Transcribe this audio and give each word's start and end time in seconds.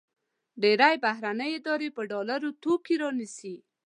ډېری 0.61 0.95
بهرني 1.05 1.49
ادارې 1.59 1.89
په 1.95 2.01
ډالرو 2.11 2.49
توکي 2.63 2.95
رانیسي. 3.03 3.55